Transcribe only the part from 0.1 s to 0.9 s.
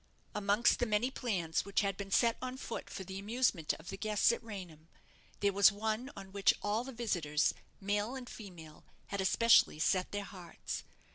Amongst the